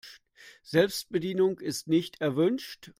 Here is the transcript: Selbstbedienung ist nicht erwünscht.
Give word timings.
Selbstbedienung 0.63 1.59
ist 1.59 1.87
nicht 1.87 2.21
erwünscht. 2.21 2.89